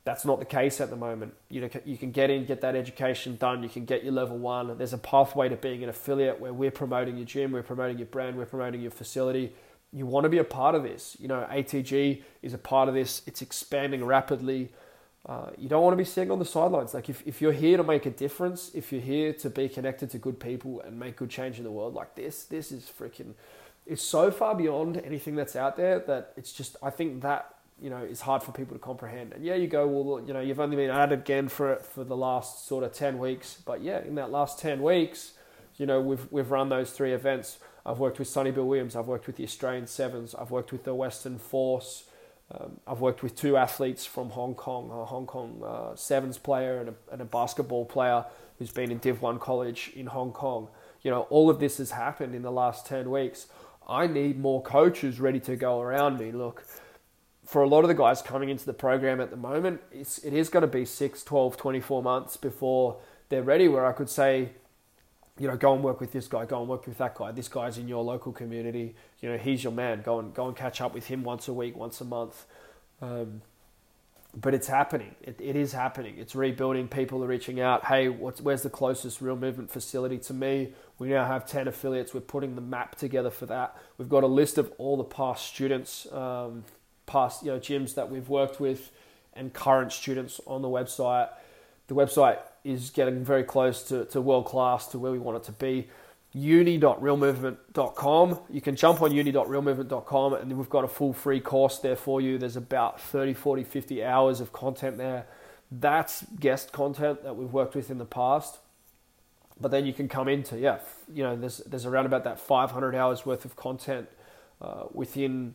[0.07, 1.35] That's not the case at the moment.
[1.51, 3.65] You know, you can get in, get that education done.
[3.65, 4.79] You can get your level one.
[4.79, 8.07] There's a pathway to being an affiliate where we're promoting your gym, we're promoting your
[8.07, 9.53] brand, we're promoting your facility.
[9.93, 11.17] You want to be a part of this.
[11.19, 13.23] You know, ATG is a part of this.
[13.27, 14.71] It's expanding rapidly.
[15.29, 16.95] Uh, you don't want to be sitting on the sidelines.
[16.95, 20.11] Like if, if you're here to make a difference, if you're here to be connected
[20.11, 23.35] to good people and make good change in the world, like this, this is freaking.
[23.85, 26.77] It's so far beyond anything that's out there that it's just.
[26.81, 29.33] I think that you know is hard for people to comprehend.
[29.33, 32.05] And yeah, you go, well, you know, you've only been at it again for for
[32.05, 35.33] the last sort of ten weeks, but yeah, in that last ten weeks,
[35.77, 37.59] you know, we've we've run those three events.
[37.85, 38.97] I've worked with Sonny Bill Williams.
[38.97, 40.35] I've worked with the Australian Sevens.
[40.35, 42.05] I've worked with the Western Force.
[42.51, 46.79] Um, I've worked with two athletes from Hong Kong, a Hong Kong uh, Sevens player
[46.79, 48.25] and a, and a basketball player
[48.59, 50.69] who's been in Div 1 college in Hong Kong.
[51.03, 53.47] You know, all of this has happened in the last 10 weeks.
[53.89, 56.33] I need more coaches ready to go around me.
[56.33, 56.65] Look,
[57.47, 60.33] for a lot of the guys coming into the program at the moment, it's, it
[60.33, 62.97] is going to be 6, 12, 24 months before
[63.29, 64.51] they're ready, where I could say,
[65.39, 67.31] you know, go and work with this guy, go and work with that guy.
[67.31, 68.95] This guy's in your local community.
[69.21, 70.03] You know, he's your man.
[70.03, 72.45] Go and go and catch up with him once a week, once a month.
[73.01, 73.43] Um,
[74.39, 75.15] but it's happening.
[75.23, 76.17] It, it is happening.
[76.19, 76.89] It's rebuilding.
[76.89, 77.87] People are reaching out.
[77.87, 80.73] Hey, where's the closest real movement facility to me?
[80.99, 82.13] We now have ten affiliates.
[82.13, 83.77] We're putting the map together for that.
[83.97, 86.65] We've got a list of all the past students, um,
[87.07, 88.91] past you know gyms that we've worked with,
[89.35, 91.29] and current students on the website.
[91.89, 95.45] The website is getting very close to, to world class, to where we want it
[95.45, 95.87] to be.
[96.33, 98.41] uni.realmovement.com.
[98.51, 102.39] You can jump on uni.realmovement.com and we've got a full free course there for you.
[102.39, 105.27] There's about 30, 40, 50 hours of content there.
[105.71, 108.59] That's guest content that we've worked with in the past.
[109.61, 110.79] But then you can come into, yeah,
[111.13, 114.09] you know, there's, there's around about that 500 hours worth of content
[114.61, 115.55] uh, within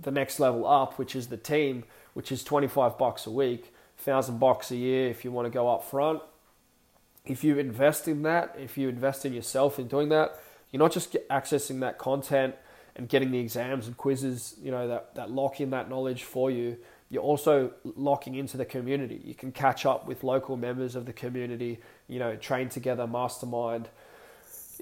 [0.00, 1.84] the next level up, which is the team,
[2.14, 5.68] which is 25 bucks a week thousand bucks a year if you want to go
[5.68, 6.20] up front.
[7.24, 10.92] If you invest in that, if you invest in yourself in doing that, you're not
[10.92, 12.54] just accessing that content
[12.96, 16.50] and getting the exams and quizzes, you know, that, that lock in that knowledge for
[16.50, 16.78] you.
[17.10, 19.20] You're also locking into the community.
[19.24, 23.88] You can catch up with local members of the community, you know, train together, mastermind.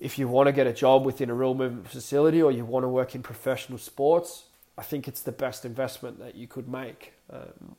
[0.00, 2.84] If you want to get a job within a real movement facility or you want
[2.84, 4.44] to work in professional sports,
[4.78, 7.12] I think it's the best investment that you could make.
[7.30, 7.76] Um,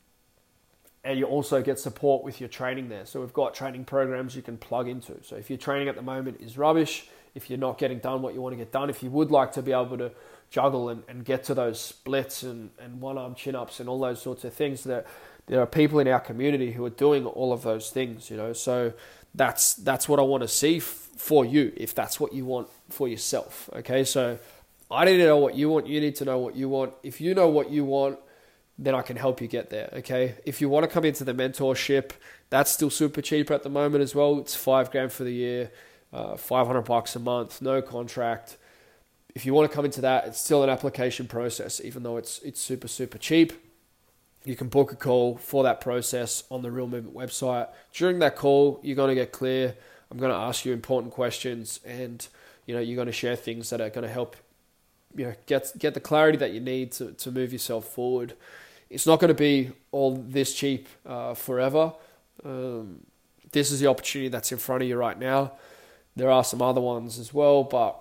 [1.03, 3.05] and you also get support with your training there.
[3.05, 5.23] So we've got training programs you can plug into.
[5.23, 8.33] So if your training at the moment is rubbish, if you're not getting done what
[8.33, 10.11] you want to get done, if you would like to be able to
[10.49, 13.99] juggle and, and get to those splits and, and one arm chin ups and all
[13.99, 15.05] those sorts of things, that
[15.47, 18.51] there are people in our community who are doing all of those things, you know.
[18.51, 18.93] So
[19.33, 22.67] that's that's what I want to see f- for you if that's what you want
[22.89, 23.69] for yourself.
[23.73, 24.37] Okay, so
[24.91, 25.87] I need to know what you want.
[25.87, 26.93] You need to know what you want.
[27.03, 28.19] If you know what you want,
[28.77, 29.89] then I can help you get there.
[29.93, 30.35] Okay.
[30.45, 32.11] If you want to come into the mentorship,
[32.49, 34.39] that's still super cheap at the moment as well.
[34.39, 35.71] It's five grand for the year,
[36.11, 38.57] uh, 500 bucks a month, no contract.
[39.35, 42.39] If you want to come into that, it's still an application process, even though it's,
[42.39, 43.53] it's super, super cheap.
[44.43, 47.67] You can book a call for that process on the Real Movement website.
[47.93, 49.75] During that call, you're going to get clear.
[50.09, 52.25] I'm going to ask you important questions and,
[52.65, 54.35] you know, you're going to share things that are going to help
[55.15, 58.33] you know get get the clarity that you need to, to move yourself forward
[58.89, 61.93] it's not going to be all this cheap uh, forever.
[62.43, 63.01] Um,
[63.51, 65.53] this is the opportunity that's in front of you right now.
[66.15, 67.97] There are some other ones as well, but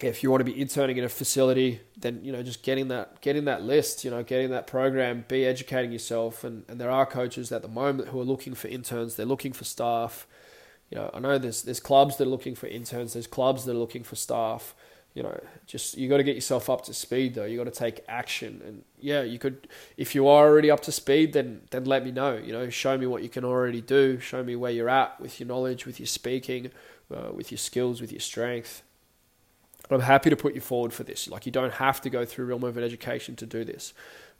[0.00, 3.20] if you want to be interning in a facility, then you know just getting that
[3.22, 7.06] getting that list, you know, getting that program, be educating yourself, and, and there are
[7.06, 9.16] coaches at the moment who are looking for interns.
[9.16, 10.26] They're looking for staff.
[10.90, 13.14] You know, I know there's there's clubs that are looking for interns.
[13.14, 14.74] There's clubs that are looking for staff
[15.14, 17.44] you know, just you got to get yourself up to speed though.
[17.44, 19.68] You got to take action, and yeah, you could.
[19.96, 22.36] If you are already up to speed, then then let me know.
[22.36, 24.18] You know, show me what you can already do.
[24.18, 26.72] Show me where you're at with your knowledge, with your speaking,
[27.14, 28.82] uh, with your skills, with your strength.
[29.90, 31.28] I'm happy to put you forward for this.
[31.28, 33.92] Like you don't have to go through real movement education to do this.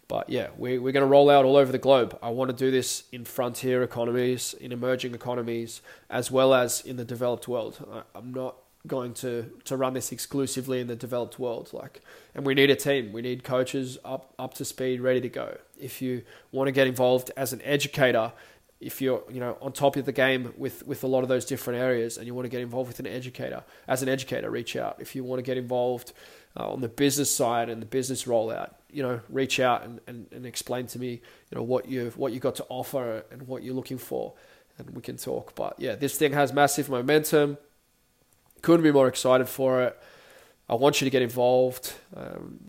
[0.09, 2.19] But yeah, we, we're going to roll out all over the globe.
[2.23, 6.97] I want to do this in frontier economies, in emerging economies, as well as in
[6.97, 7.85] the developed world.
[7.91, 8.57] I, I'm not
[8.87, 11.71] going to to run this exclusively in the developed world.
[11.73, 12.03] Like,
[12.35, 13.13] and we need a team.
[13.13, 15.59] We need coaches up up to speed, ready to go.
[15.81, 16.23] If you
[16.53, 18.33] want to get involved as an educator,
[18.81, 21.45] if you're you know on top of the game with with a lot of those
[21.45, 24.77] different areas, and you want to get involved with an educator, as an educator, reach
[24.77, 24.97] out.
[25.01, 26.13] If you want to get involved
[26.57, 30.27] uh, on the business side and the business rollout, you know, reach out and, and,
[30.31, 33.63] and explain to me, you know, what you've what you got to offer and what
[33.63, 34.35] you're looking for,
[34.77, 35.55] and we can talk.
[35.55, 37.57] But yeah, this thing has massive momentum
[38.65, 39.97] couldn't be more excited for it.
[40.69, 41.93] I want you to get involved.
[42.17, 42.61] Um,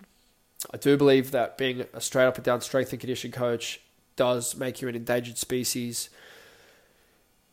[0.74, 3.80] I do believe that being a straight up and down strength and conditioning coach
[4.16, 6.10] does make you an endangered species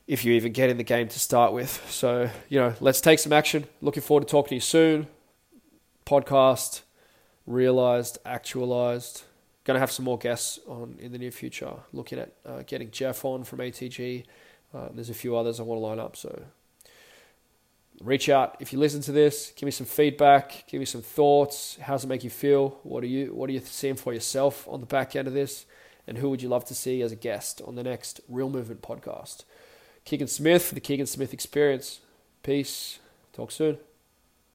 [0.08, 1.88] if you even get in the game to start with.
[1.88, 3.66] So, you know, let's take some action.
[3.80, 5.06] Looking forward to talking to you soon.
[6.04, 6.82] Podcast,
[7.46, 9.22] realized, actualized.
[9.64, 11.74] Going to have some more guests on in the near future.
[11.92, 14.24] Looking at uh, getting Jeff on from ATG.
[14.74, 16.16] Uh, there's a few others I want to line up.
[16.16, 16.42] So
[18.02, 19.52] reach out if you listen to this.
[19.56, 20.64] Give me some feedback.
[20.68, 21.78] Give me some thoughts.
[21.80, 22.80] How does it make you feel?
[22.82, 25.66] What are you What are you seeing for yourself on the back end of this?
[26.06, 28.82] And who would you love to see as a guest on the next Real Movement
[28.82, 29.44] podcast?
[30.04, 32.00] Keegan Smith for the Keegan Smith Experience.
[32.42, 32.98] Peace.
[33.32, 33.78] Talk soon.